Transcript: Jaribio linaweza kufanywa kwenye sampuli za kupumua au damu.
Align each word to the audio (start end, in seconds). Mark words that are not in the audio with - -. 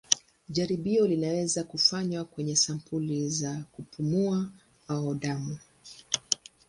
Jaribio 0.49 1.07
linaweza 1.07 1.63
kufanywa 1.63 2.25
kwenye 2.25 2.55
sampuli 2.55 3.29
za 3.29 3.65
kupumua 3.71 4.51
au 4.87 5.15
damu. 5.15 5.57